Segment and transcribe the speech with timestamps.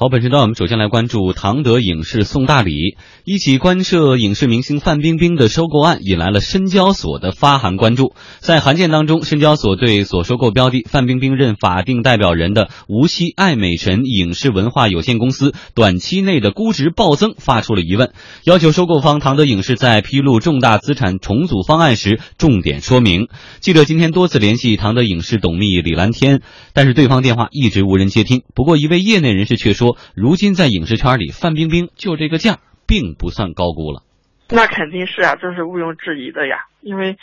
[0.00, 2.96] 好，本时段我们首先来关注唐德影视送大礼。
[3.24, 8.14] 一起关涉影视明星范冰冰的收购案，引来了深交所的发函关注。
[8.38, 18.12] 在函件当中，深交所对所收购标的范冰冰任法定代表人的无锡爱美神影视文化有限公司短期内的估值暴增发出了疑问，
[18.44, 23.26] 要求收购方唐德影视在披露重大资产重组方案时重点说明。
[23.58, 26.40] 记者今天多次联系唐德影视董秘李蓝天，
[26.72, 28.42] 但是对方电话一直无人接听。
[28.54, 29.87] 不过，一位业内人士却说。
[30.14, 34.02] 如今在影视圈里，范冰冰就这个价，并不算高估了。
[34.50, 36.66] 那肯定是啊，这是毋庸置疑的呀。
[36.80, 37.18] 因为，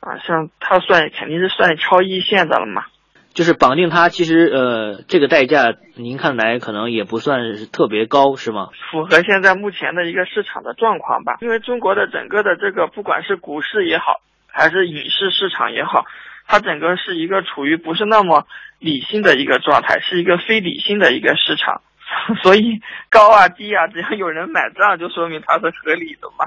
[0.00, 2.84] 啊，像她算肯定是算超一线的了嘛。
[3.32, 8.70] 就是绑定她，其实呃，这个代价您看来可能也不算是特别高，是吗？
[8.90, 11.36] 符合现在目前的一个市场的状况吧。
[11.40, 16.06] 因为中国的整个的这个，不管是股市也好，还是影视市场也好，
[16.48, 18.46] 它整个是一个处于不是那么
[18.80, 21.82] 理性的一个状态，是一个非理性的一个市场。
[22.42, 26.44] 所以高啊低啊，只要有人买账，就说明它是合理的嘛。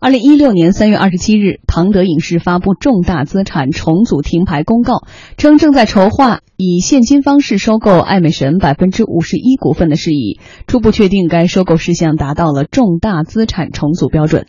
[0.00, 5.06] 二零一六年三月二十七日，唐德影视发布重大资产重组停牌公告，
[5.38, 14.46] 称正在筹划以现金方式收购爱美神百分之五十一股份的事宜，初步确定该收购事项达到了重大资产重组标准。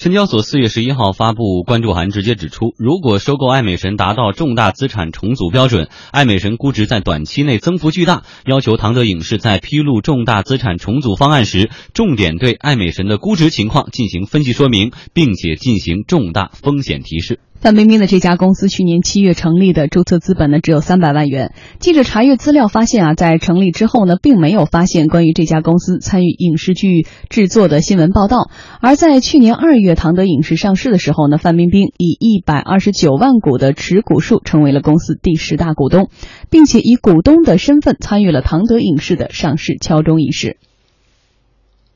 [0.00, 17.38] 深交所四月十一号发布关注函，直接指出，如果收购爱美神达到重大资产重组标准，爱美神估值在短期内增幅巨大，要求唐德影视在披露重大资产重组方案时，重点对爱美神的估值情况进行分析说明，并且进行重大风险提示。
[17.60, 21.52] 范冰冰的这家公司去年七月成立的，注册资本呢只有三百万元。
[21.78, 28.50] 记者查阅资料发现啊，在成立之后呢，并没有发现关于这家公司参与影视剧制作的新闻报道。
[28.80, 36.08] 而在去年二月，唐德影视上市的时候呢，范冰冰以一百二十九万股的持股数成为了公司第十大股东，
[36.48, 40.56] 并且以股东的身份参与了唐德影视的上市敲钟仪式。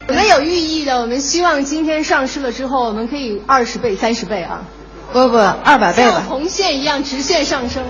[0.07, 4.69] 我们有寓意的，我们希望今天上市了之后，我们可以二十倍、三十倍啊。
[5.15, 7.85] 不不，二百倍吧，像红线一样直线上升。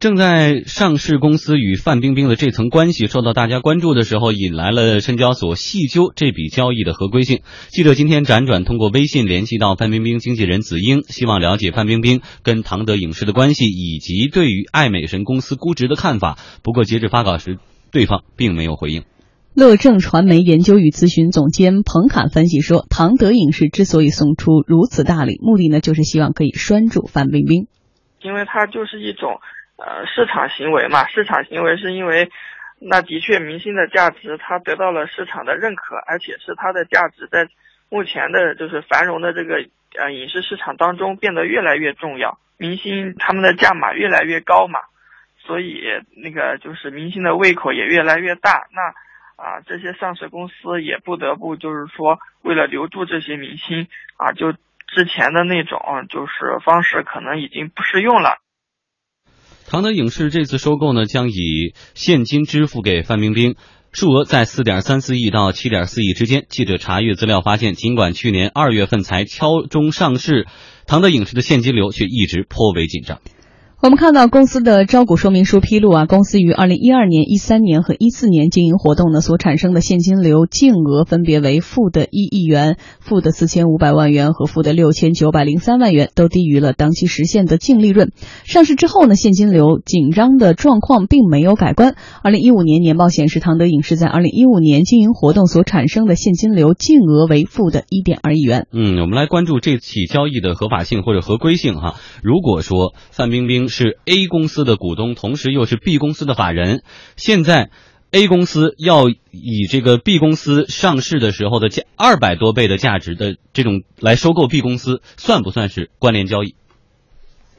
[0.00, 7.42] 正在上市公司与范冰冰的这层关系受到大家关注的时候，引来了深交所细究这笔交易的合规性。
[7.68, 16.36] 记者今天辗转通过微信联系到范冰冰经纪人子英，希望了解范冰冰跟唐德影视的关系以及对于爱美神公司估值的看法。
[16.64, 17.60] 不过截至发稿时，
[17.92, 19.04] 对方并没有回应。
[19.58, 27.66] 乐正传媒研究与咨询总监彭侃分析说，唐德影视之所以送出如此大礼，目的呢就是希望可以拴住范冰冰，
[28.22, 29.40] 因为它就是一种
[29.74, 31.08] 呃市场行为嘛。
[31.08, 32.30] 市场行为是因为
[32.78, 37.48] 那的确明星的价值它得到了市场的认可，而且是它的价值在
[37.90, 39.56] 目前的就是繁荣的这个
[39.98, 42.38] 呃影视市场当中变得越来越重要。
[42.58, 44.78] 明星他们的价码越来越高嘛，
[45.44, 45.82] 所以
[46.14, 48.68] 那个就是明星的胃口也越来越大。
[48.70, 48.94] 那
[49.38, 55.78] 啊，这些上市公司也不得不就是说，为了留住这些明星啊，就之前的那种
[56.10, 58.42] 就是方式可能已经不适用了。
[59.70, 63.54] 唐德影视这次收购呢，将以现金支付给范冰冰，
[63.92, 66.46] 数额在四点三四亿到七点四亿之间。
[66.48, 70.48] 记者查阅资料发现，尽管去年二月份才敲钟上市，
[70.88, 73.20] 唐德影视的现金流却一直颇为紧张。
[73.80, 88.10] 我们看到公司的招股说明书披露啊，公司于二零一二年、一三年和一四年经营活动呢所产生的现金流净额分别为负的一亿元、负的四千五百万元和负的六千九百零三万元，都低于了当期实现的净利润。
[88.42, 91.94] 上市之后呢，现金流紧张的状况并没有改观。
[92.24, 98.66] 二零一五年年报显示，唐德影视在二零一五年经营活动所产生的现金流净额为负的一点二亿元。
[98.72, 101.94] 嗯，我们来关注这起交易的合法性或者合规性哈。
[102.24, 103.67] 如果说范冰冰。
[103.68, 106.82] 是 A 公司的股东，同时又是 B 公司的法人。
[107.16, 107.70] 现在
[108.10, 116.54] A 公司要以这个 B 公司上市的时候的价二百多倍的价值的这种来收购 B 公司，算不算是关联交易？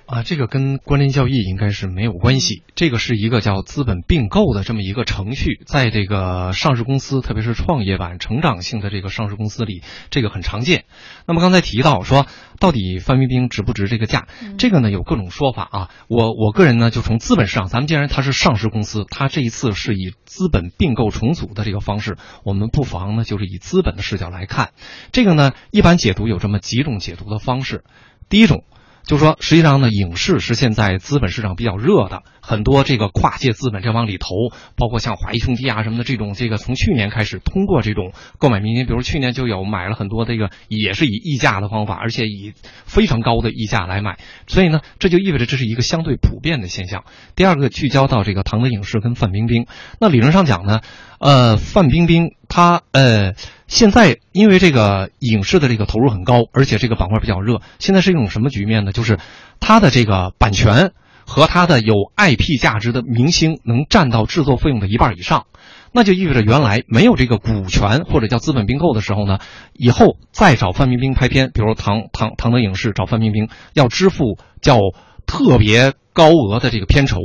[0.09, 2.63] 啊，这个跟关联交易应该是没有关系。
[2.73, 10.85] 这个是一个叫资本并购的这么一个程序，在这个上市公司，特别是创业板、成长性的这个上市公司里，这个很常见。
[11.27, 12.25] 那么刚才提到说，
[12.59, 14.27] 到底范冰冰值不值这个价？
[14.57, 15.89] 这个呢有各种说法啊。
[16.07, 24.71] 我我个人呢就从资本市场，咱们既然它是上市公司，它这一次是以资本并购重组的这个方式，我们不妨呢就是以资本的视角来看。
[25.11, 27.83] 这个呢一般解读有这么几种解读的方式。
[28.27, 28.63] 第一种。
[29.09, 34.27] 就说，实际上呢，影视是现在资本市场比较热的，很多这个跨界资本在往里投，
[34.75, 42.53] 包括像华谊兄弟啊什么的这种，这个从去年开始通过这种购买明星，比如去年就有买了很多这个，也是以溢价的方法，而且以
[42.85, 47.03] 非常高的溢价来买，所以呢，这就意味着这是一个相对普遍的现象。
[47.35, 49.65] 第二个，聚焦到这个唐德影视跟范冰冰，
[49.99, 50.81] 那理论上讲呢，
[51.19, 53.35] 呃，范冰冰他呃。
[53.69, 57.61] 现在因为这个影视的这个投入很高，而且这个板块比较热。
[57.77, 58.91] 现在是一种什么局面呢？
[58.91, 59.19] 就是
[59.59, 60.91] 它的这个版权
[61.23, 65.45] 和它的有 IP 价值的明星能占到制作费用的一半以上，
[65.91, 69.37] 那就意味着原来没有这个股权或者叫资本并购的时候呢，
[69.73, 74.79] 以后再找范冰冰拍片，比如唐唐唐德影视找范冰冰要支付叫
[75.27, 77.19] 特别高额的这个片酬，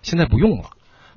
[0.00, 0.70] 现在不用了。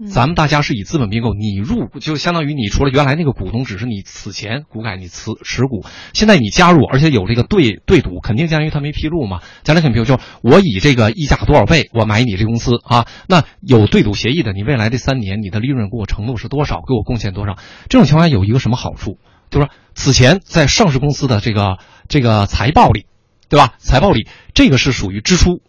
[0.08, 9.42] 咱们大家是以资本并购，你入就相当于你除了原来那个股东，只是你此前股改你持持股，现在你加入，而且有这个对对赌，肯定相当于他没披露嘛。
[9.64, 17.58] 将来肯定比如说我以这个溢价多少倍，我买你这公司啊，那有对赌协议的，你未来这三年你的利润给我承诺是多少，给我贡献多少？
[17.90, 19.18] 这种情况下有一个什么好处？
[19.50, 23.06] 就是说此前在上市公司的这个这个财报里，
[23.50, 23.76] 对吧？
[23.78, 25.62] 财报里这个是属于支出。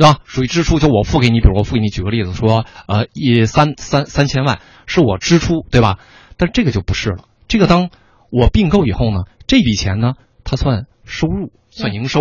[0.00, 0.20] 对吧？
[0.24, 5.98] 属于支出，就我付给你，比如我付给你，举个例子说，呃，一三三三千万是我支出，对吧？
[6.38, 7.24] 但这个就不是了。
[7.48, 7.90] 这个当
[8.30, 12.20] 我并购以后呢，这笔钱呢，它算收入，算营收，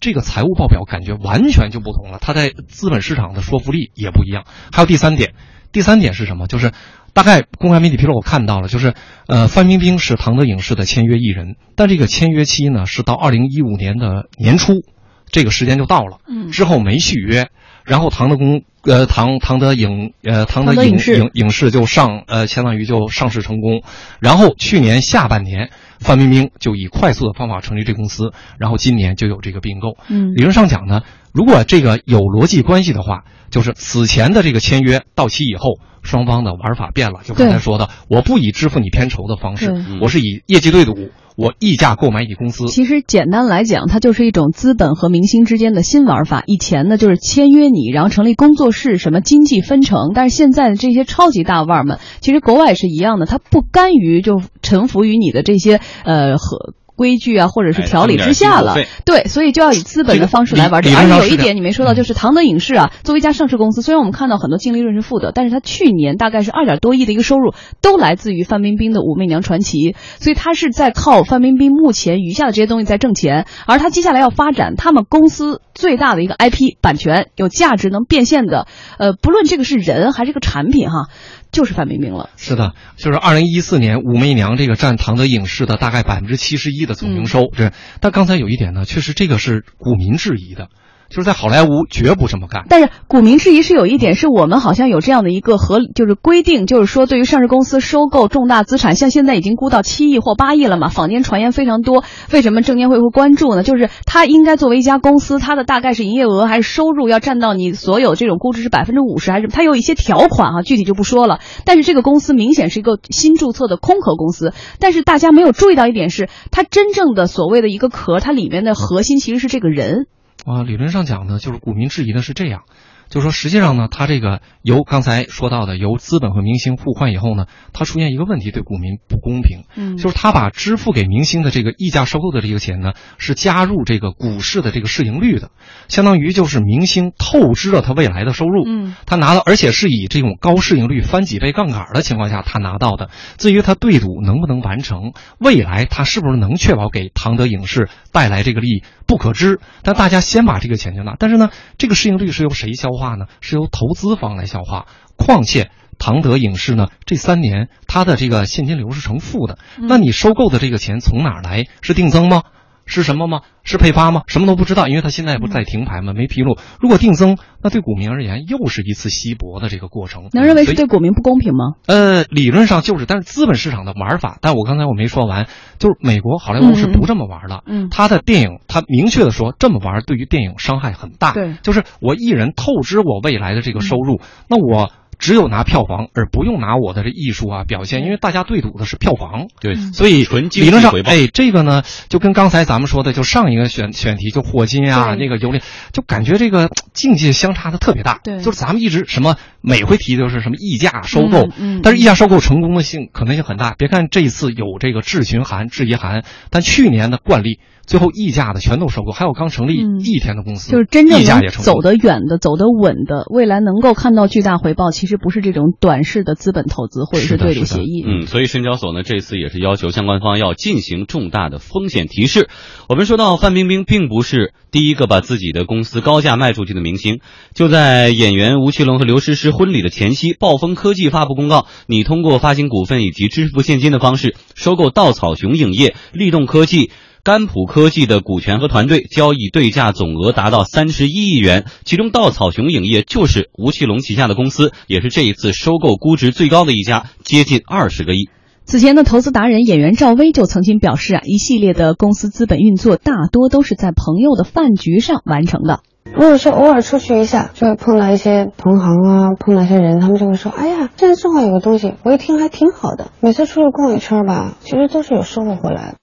[0.00, 2.18] 这个财务报表感觉完全就不同了。
[2.20, 4.44] 它在资本市场的说服力也不一样。
[4.72, 5.34] 还有第三点，
[5.70, 6.48] 第三点是什么？
[6.48, 6.72] 就是
[7.12, 8.94] 大概公开媒体披露我看到了，就是
[9.28, 14.82] 呃，范冰冰是唐德影视的签约艺人，但这个签约期呢是到二零一五年的年初。
[15.30, 17.48] 这个时间就到了，嗯，之后没续约，
[17.84, 23.82] 然后唐德公，呃，唐唐德影，呃，唐德影影影视就上，呃，相当于就上市成功，
[24.20, 41.10] 然后去年下半年，范冰冰就以快速的方法成立这公司，然后今年就有这个并购，嗯，理论上讲呢，如果这个有逻辑关系的话，就是此前的这个签约到期以后，双方的玩法变了，就刚才说的，我不以支付你片酬的方式，我是以业绩对赌。
[41.40, 46.42] 我溢价购买你公司，其实简单来讲，它就是一种资本和明星之间的新玩法。
[46.46, 50.10] 以前呢，就是签约你，然后成立工作室，什么经济分成。
[50.14, 56.74] 但是现在的这些超级大腕们，其实国外是一样的，他不甘于就臣服于你的这些呃和。
[57.00, 58.74] 规矩啊，或者是条理之下了，
[59.06, 60.98] 对，所以就要以资本的方式来玩这个。
[60.98, 69.78] 而且有一点你没说到，就是唐德影视啊，作为一家上市公司，虽然我们看到很多净利润是负的，但是它去年大概是二点多亿的一个收入，都来自于范冰冰的《武媚娘传奇》，
[70.18, 73.46] 所以它是在靠范冰冰目前余下的这些东西在挣钱。
[73.66, 78.66] 而它接下来要发展他们公司最大的一个 IP 版权，有价值能变现的，
[78.98, 81.06] 呃，不论这个是人还是个产品哈。
[81.52, 90.68] 就是范冰冰了，是的，就是二零一四年《武媚娘》这个占唐德影视的大概百分之七十一的总营收，这但刚才有一点呢，确实这个是股民质疑的。
[91.10, 102.04] 就是在好莱坞绝不这么干，但是股民质疑是有一点，是我们好像有这样的一个合，就是规定，就是说对于上市公司收购重大资产，像现在已经估到七亿或八亿了嘛，坊间传言非常多。
[102.30, 103.64] 为什么证监会会关注呢？
[103.64, 109.48] 就是它应该作为一家公司，它的大概是营业额还是收入要占到你所有这种估值是百分之五十还是？
[109.48, 111.40] 它有一些条款啊，具体就不说了。
[111.64, 120.06] 但是这个公司明显是一个新注册的空壳公司，但是大家没有注意到一点是，它真正的所谓的一个壳，它里面的核心其实是这个人。
[120.44, 122.64] 啊，理论上讲呢，就是股民质疑的是这样。
[123.10, 129.64] 就是说，实际上呢，它这个由刚才说到的由资本和明星互换以后呢，它出现一个问题，对股民不公平。
[129.74, 135.50] 嗯，就是他把支付给明星的这个溢价收购的这个钱呢，是加入这个股市的这个市盈率的，
[135.88, 138.62] 相当于就是明星透支了他未来的收入。
[138.64, 143.10] 嗯，他拿到，而且是以这种高市盈率翻几倍杠杆的情况下他拿到的。
[143.38, 149.58] 至于他对赌能不能完成，未来他是不是能确保给唐德影视带来这个利益，不可知。
[149.82, 152.90] 但大家先把这个钱就拿，但是呢，这个市盈率是由谁消？
[153.00, 161.64] 话呢是由投资方来消化，况且唐德影视呢这三年它的这个现金流是成负的，那你收购的这个钱从哪来？
[161.80, 162.42] 是定增吗？
[162.90, 163.40] 是什么吗？
[163.62, 164.22] 是配发吗？
[164.26, 166.12] 什么都不知道，因为他现在不在停牌吗？
[166.12, 166.58] 没披露。
[166.80, 170.28] 如果定增，那对股民而言又是一次稀薄的这个过程。
[170.32, 171.74] 能认为是对股民不公平吗？
[171.86, 175.46] 呃，理论上就是，但是资本市场的玩法，但我刚才我没说完，
[175.78, 177.62] 就是美国好莱坞是不这么玩的。
[177.66, 181.32] 嗯，他的电影，他明确的说，这么玩对于电影伤害很大。
[181.32, 184.90] 对，就是我一人透支我未来的这个收入，那我。
[185.20, 189.46] 只有拿票房，而不用拿我的这艺术啊表现，因为大家对赌的是票房。
[189.60, 195.60] 对，所以理论上，哎，这个呢，就跟刚才咱们说的，就上一个选选题，就霍金啊，那个尤里，
[195.92, 198.18] 就感觉这个境界相差的特别大。
[198.24, 203.74] 对，就是咱们一直什么每回提的都是什么溢价收购，嗯但是溢价收购成功的性可能性很大。
[203.76, 207.60] 别看这一次有这个质询函、质疑函，但去年的惯例。
[207.90, 218.04] 最后溢价的全都收购，还有刚成立一天的公司，就是真正走得远的、走得稳的，未来能够看到巨大回报，其实不是这种短视的资本投资或者是对赌协议。
[218.06, 222.48] 嗯，所以深交所呢这次也是要求相关方要进行重大的风险提示。
[222.88, 227.18] 我们说到范冰冰并不是第一个把自己的公司高价卖出去的明星，
[227.56, 236.92] 就在演员吴奇隆和刘诗诗婚礼的前夕，暴风科技发布公告，你通过发行股份以及支付现金的方式收购稻草熊影业、立动科技。
[237.22, 248.28] 甘普科技的股权和团队交易对价总额达到三十一亿元，其中稻草熊影业就是吴奇隆旗下的公司，也是这一次收购估值最高的一家，接近二十个亿。
[248.64, 255.80] 此前的投资达人演员赵薇就曾经表示啊，一系列的公司资本运作大多都是在朋友的饭局上完成的。
[256.12, 265.99] 如果说偶尔出去一下，就会碰到一些同行啊，碰到一些人，他们就会说：“哎呀，现在正好有个东西，我一听还挺好的。”每次出去逛一圈吧，其实都是有收获回来的。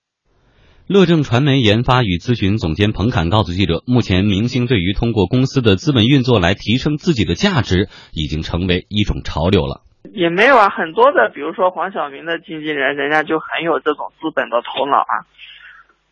[0.87, 9.83] 乐正传媒研发与咨询总监彭侃告诉记者，目前明星对于通过公司的资本运作来提升自己的价值，已经成为一种潮流了。
[10.13, 15.27] 也没有啊，很多的，比如说黄晓明的经纪人，人家就很有这种资本的头脑啊。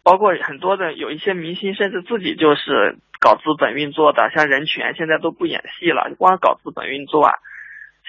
[0.03, 7.32] 包括很多的有一些明星，甚至自己就是搞资本运作的，像任泉现在都不演戏了，光搞资本运作啊。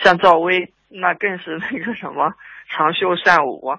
[0.02, 2.34] 像赵薇，那更是那个什么
[2.68, 3.78] 长袖善舞。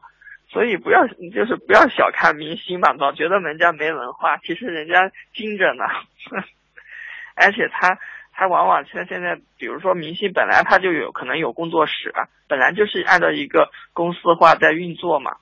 [0.58, 5.84] 所以不要，就是不要小看明星嘛，老觉得人家没文化，其实人家精着呢。
[7.38, 8.00] 而且他，
[8.34, 12.12] 他往往像现在，比如说明星本来他就有可能有工作室，
[12.48, 15.38] 本来就是按照一个公司化在运作嘛。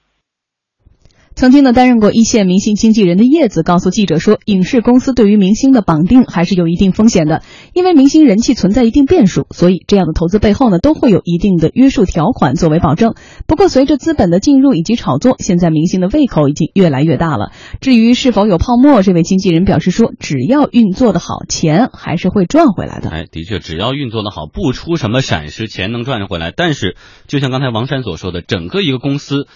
[1.36, 7.42] 曾经呢，担任过一线明星经纪人的叶子告诉记者说，影视公司对于明星的绑定还是有一定风险的，
[7.74, 13.15] 因为明星人气存在一定变数，所以这样的投资背后呢，都会有一定的约束条款作为保证。
[13.48, 17.51] 不过，随着资本的进入以及炒作，现在明星的胃口已经越来越大了。
[17.82, 23.10] 至于是否有泡沫，这位经纪人表示说，只要运作的好，钱还是会赚回来的。
[23.10, 26.54] 哎，的确，只要运作的好，不出什么闪失，钱能赚回来。
[26.56, 26.96] 但是，
[27.27, 29.48] 就像刚才王山所说的，整个一个公司。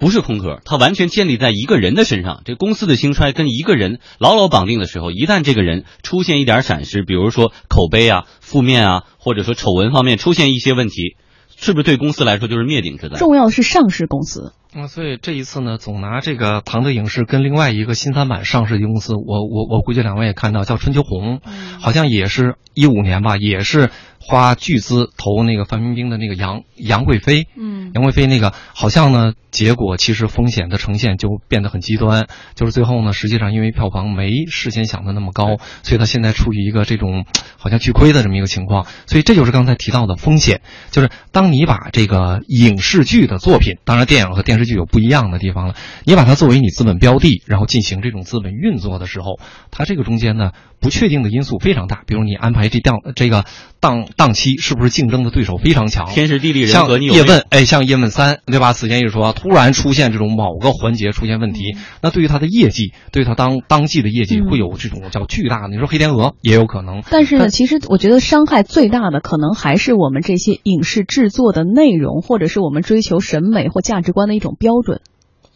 [0.00, 2.40] 不是空壳，它完全建立在一个人的身上。
[2.46, 11.16] 这公司的兴衰跟一个人牢牢绑定的时候，一旦这个人出现一点闪失，比如说口碑啊、负面啊，或者说丑闻方面出现一些问题，
[11.54, 13.18] 是不是对公司来说就是灭顶之灾？
[13.18, 14.54] 重要是上市公司。
[14.74, 21.40] 嗯，所以这一次呢，总拿这个唐德影视跟另外一个新三板上市的公司，我我我估计两位也看到，叫春秋红，
[21.80, 23.90] 好像也是一五年吧，也是。
[24.22, 37.24] 花巨资投那个范冰冰的那个杨杨贵妃，嗯，杨贵妃那个好像呢，结果其实风险的呈现就变得很极端，就是最后呢，实际上因为票房没事先想的那么高，所以他现在处于一个这种
[37.56, 40.60] 好像巨亏的这么一个情况，所以这就是刚才提到的风险，
[40.90, 45.74] 就是当你把这个影视剧的作品，当然电影和电视剧有不一样的地方了，
[46.04, 53.46] 你把它作为你资本标的，然后进行这种资本运作的时候，它这个中间呢，不确定的因素非常大，比如你安排这档这个
[53.80, 54.08] 档。
[54.16, 56.06] 档期是不是竞争的对手非常强？
[56.06, 58.72] 天时地利人和，像叶问，哎，像叶问三，对吧？
[58.72, 65.68] 此前也说，突然出现这种某个环节出现问题，那对于他的业绩，对他当当季的业绩会有这种叫巨大的。
[65.68, 75.00] 你说黑天鹅也有可能，但是呢，其实我觉得伤害最大的可能还是我们这些影视制作的内容，或者是我们追求审美或价值观的一种标准。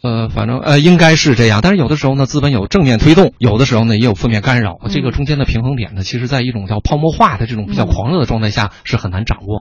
[0.05, 1.61] 呃，反正呃，应该是这样。
[1.63, 4.77] 但是有的时候呢，资本有正面推动，有的时候呢也有负面干扰。
[4.89, 9.53] 这个中间的平衡点呢，其实在一种叫泡沫化的这种比较狂热的状态下是很难掌握。